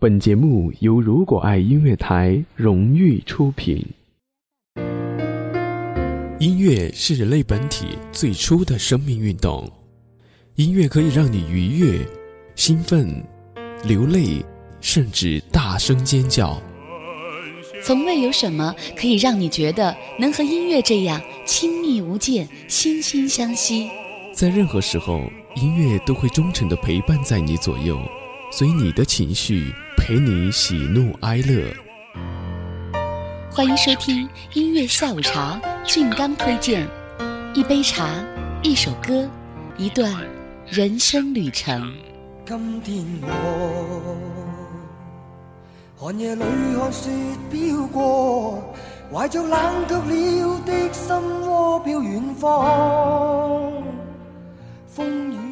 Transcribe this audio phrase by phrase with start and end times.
[0.00, 3.84] 本节目由如果爱音乐台荣誉出品。
[6.38, 9.68] 音乐是人类本体最初的生命运动，
[10.54, 12.06] 音乐可以让你愉悦、
[12.54, 13.12] 兴奋、
[13.82, 14.40] 流泪，
[14.80, 16.62] 甚至大声尖叫。
[17.82, 23.90] 从未有什么可以让你觉得能和音乐这样亲密无间、惺惺相惜。
[24.32, 25.24] 在任何时候，
[25.56, 28.00] 音乐都会忠诚的陪伴在你左右，
[28.52, 29.74] 随你的情绪。
[30.08, 31.70] 陪你喜怒哀乐，
[33.52, 35.60] 欢迎收听音乐下午茶。
[35.84, 36.88] 俊刚推荐
[37.52, 38.08] 一杯茶，
[38.62, 39.28] 一首歌，
[39.76, 40.10] 一段
[40.66, 41.92] 人生旅程。
[42.46, 44.16] 今天我
[45.94, 47.10] 寒夜里看雪
[47.50, 48.74] 飘过，
[49.12, 53.70] 怀着冷却了的心窝飘远方。
[54.86, 55.47] 风雨。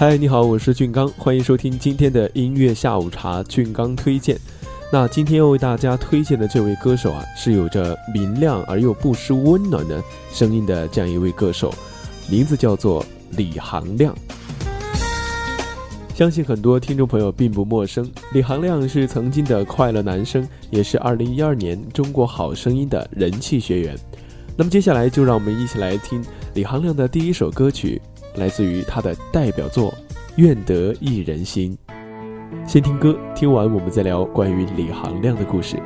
[0.00, 3.42] 嗨，你好，我是俊刚，欢迎收听今天的音乐下午茶。
[3.42, 4.34] 俊刚推荐，
[4.90, 11.70] 那今天要为大家推荐的这位歌手啊，是有着明亮而又不失温暖的声音的这样一位歌手，
[12.30, 14.16] 名字叫做李行亮。
[16.14, 23.94] 相信很多听众朋友并不陌生，李行亮是曾经的快乐男声，也是二零一二年中国好声音的人气学员。
[24.56, 28.00] 那么接下来就让我们一起来听李行亮的第一首歌曲。
[28.34, 29.90] 来自于他的代表作
[30.36, 31.76] 《愿得一人心》。
[32.68, 35.76] 先听歌，听完我们再聊关于李行亮的故事。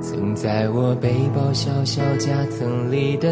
[0.00, 3.31] 曾在我背包小小夹层里的，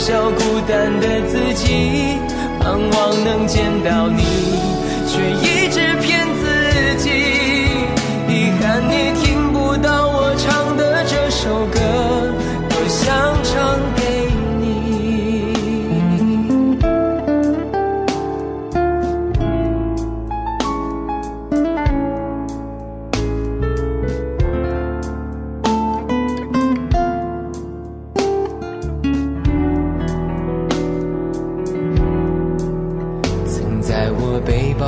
[0.00, 2.16] 笑孤单的自己，
[2.58, 4.22] 盼望能见到你，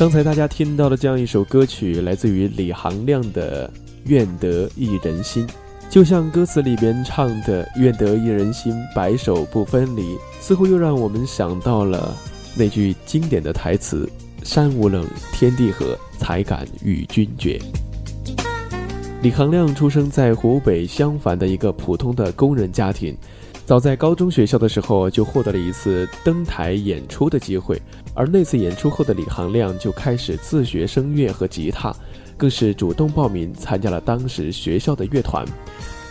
[0.00, 3.68] 刚才大家听到的这样一首歌曲，来自于李行亮的
[4.06, 5.46] 《愿得一人心》，
[5.90, 12.16] 就像歌词里边唱的“愿得一人心，白首不分离”，似乎又让我们想到了
[12.56, 14.08] 那句经典的台词
[14.42, 17.60] ：“山无冷，天地合，才敢与君绝。”
[19.20, 23.14] 李行亮出生在湖北襄樊的一个普通的工人家庭，
[23.70, 27.80] 早在高中学校的时候就获得了一次登台演出的机会，
[28.14, 31.94] 而那次演出后的李行亮就开始自学声乐和吉他，
[32.36, 35.46] 更是主动报名参加了当时学校的乐团。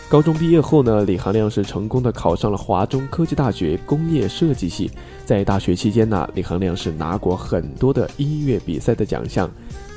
[0.08, 4.90] 高中毕业后呢，李行亮是成功的考上了华中科技大学工业设计系。
[5.26, 9.50] 在大学期间呢，李行亮是拿过很多的音乐比赛的奖项，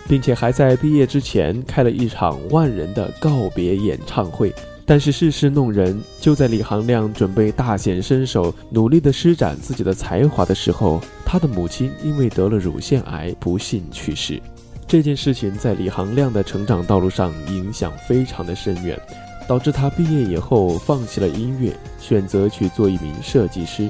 [0.06, 4.54] 并且还在毕业之前开了一场万人的告别演唱会。
[4.86, 14.42] 但是世事弄人，就在李行亮准备大显身手、努力的施展自己的才华的时候，他的母亲因为得了乳腺癌不幸去世。
[14.86, 19.00] 这件事情在李行亮的成长道路上影响非常的深远，
[19.48, 23.90] 导致他毕业以后放弃了音乐，选择去做一名设计师。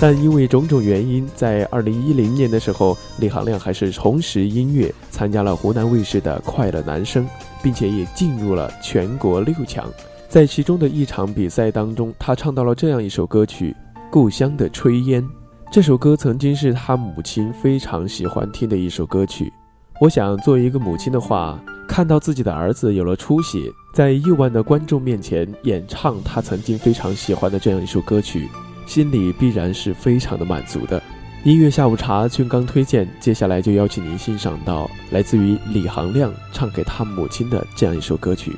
[0.00, 7.24] 但因为种种原因，在二零一零年的时候，李行亮还是重拾音乐，参加了湖南卫视的《快乐男声》，
[7.62, 9.88] 并且也进入了全国六强。
[10.28, 13.74] 在其中的一场比赛当中，他唱到了这样一首歌曲
[14.10, 15.22] 《故乡的炊烟》。
[15.70, 19.52] 这首歌曾经是他母亲非常喜欢听的一首歌曲。
[20.00, 21.58] 我想，作为一个母亲的话，
[21.88, 28.48] 看到自己的儿子有了出息，在亿万的观众面前演唱他曾经非常喜欢的这样一首歌曲，
[28.86, 31.02] 心里必然是非常的满足的。
[31.44, 38.50] 音乐下午茶，俊刚推荐，接下来就邀请您欣赏到来自于李行亮唱给他母亲的这样一首歌曲《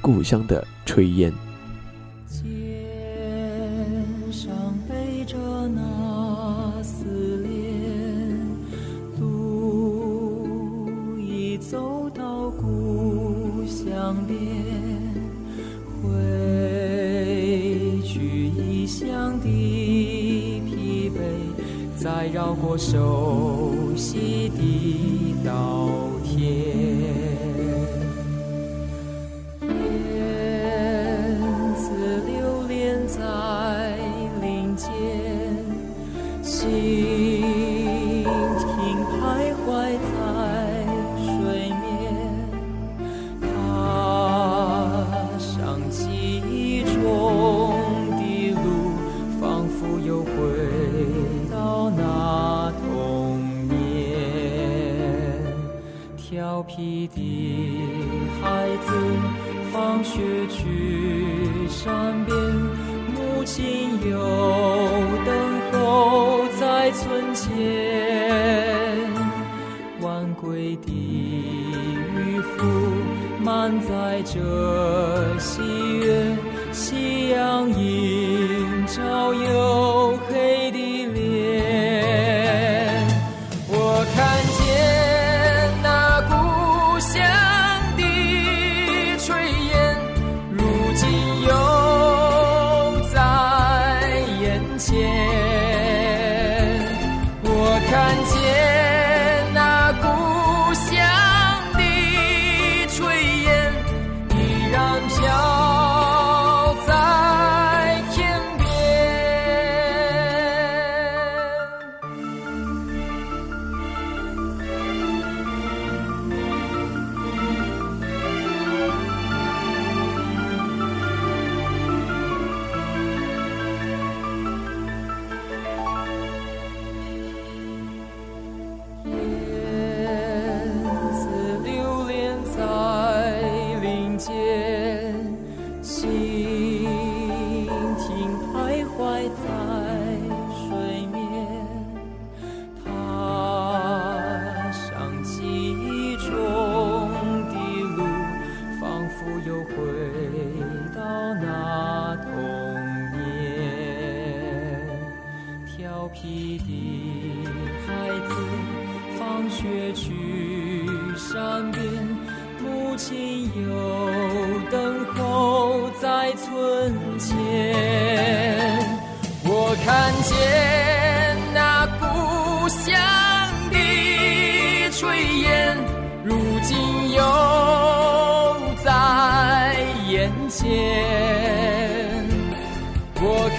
[0.00, 1.30] 故乡的炊烟》。
[22.72, 25.90] 我熟悉的稻
[26.22, 26.38] 田。
[29.66, 31.34] 燕
[31.74, 33.18] 子流连在
[34.40, 34.88] 林间，
[36.44, 37.29] 心
[56.30, 57.20] 调皮的
[58.40, 58.92] 孩子，
[59.72, 62.36] 放学去山边，
[63.12, 64.16] 母亲又
[65.26, 65.34] 等
[65.72, 67.50] 候在村前。
[70.00, 72.64] 晚归的渔夫
[73.42, 75.60] 满载着喜
[75.98, 76.36] 悦，
[76.70, 77.68] 夕阳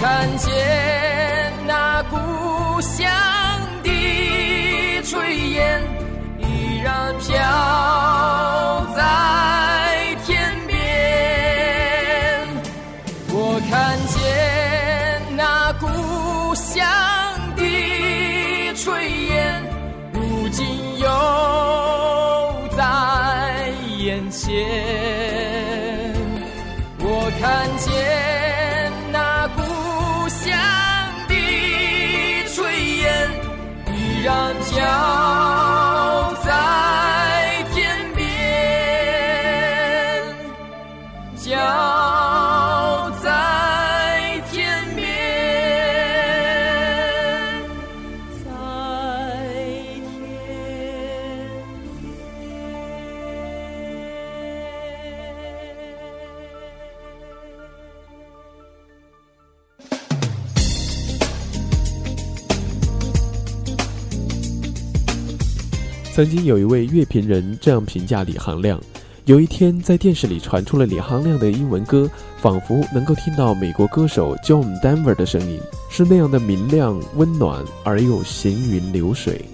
[0.01, 0.51] 看见
[1.67, 3.08] 那故乡
[3.84, 3.89] 的
[5.03, 5.40] 炊
[34.23, 35.20] 让家。
[66.13, 68.77] 曾经有一位乐评人这样评价李行亮：
[69.24, 75.58] 有一天在电视里传出了李行亮的英文歌，仿佛能够听到美国歌手 John Denver 的声音，
[75.89, 79.46] 是那样的明亮、温暖而又行云流水。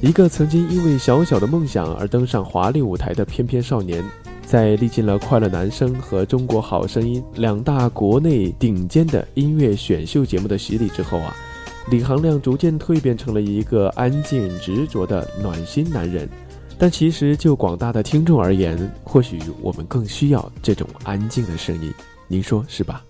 [0.00, 4.02] 一个曾经因为小小的梦想而登上华丽舞台的翩翩少年，
[4.46, 11.36] 在历经了《快乐男声》和《中国好声音》两大国内顶尖的音乐选秀节目的洗礼之后啊，
[11.88, 16.28] 李行亮逐渐蜕变成了一个安静执着的暖心男人。
[16.78, 21.92] 但其实就广大的听众而言，或许我们更需要这种安静的声音，
[22.26, 23.04] 您说是吧？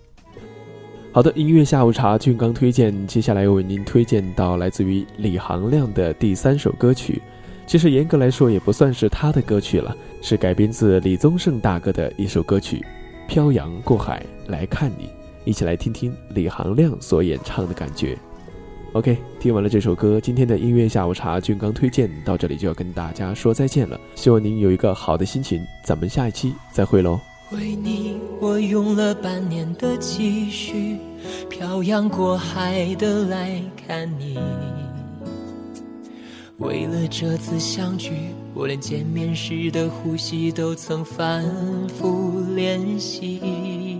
[1.13, 7.23] 好的，音乐下午茶，俊刚推荐，接下来为您推荐到来自于李行亮的第三首歌曲。
[7.65, 12.85] 其实严格来说，也不算是他的歌曲了，是改编自李宗盛大哥的一首歌曲
[13.29, 15.05] 《漂洋过海来看你》，
[15.45, 18.19] 一起来听听李行亮所演唱的感觉。
[18.93, 24.01] OK，听完了这首歌，今天的音乐下午茶俊刚推荐到这里就要跟大家说再见了。
[24.17, 27.21] 希望您有一个好的心情，咱们下一期再会喽。
[27.53, 30.97] 为你，我用了半年的积蓄，
[31.49, 34.37] 漂洋过海的来看你。
[36.59, 38.11] 为了这次相聚，
[38.55, 41.45] 我连见面时的呼吸都曾反
[41.91, 44.00] 复练习。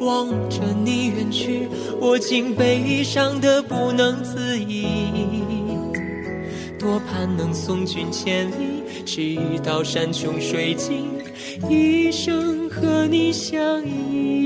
[0.00, 1.68] 望着你远去，
[2.00, 4.86] 我竟悲伤的不能自已。
[6.78, 11.08] 多盼能送君千里，直到山穷水尽，
[11.68, 14.45] 一生和你相依。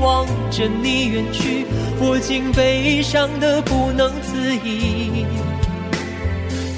[0.00, 1.66] 望着你远去，
[2.00, 5.26] 我竟悲伤的不能自已。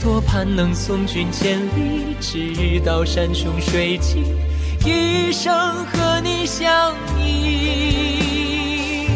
[0.03, 4.25] 多盼能送君千里，直到山穷水尽，
[4.85, 5.55] 一生
[5.87, 9.07] 和你相依。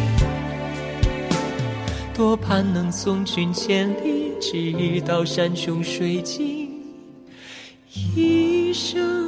[2.14, 6.70] 多盼能送君千里，直到山穷水尽，
[8.14, 9.25] 一生。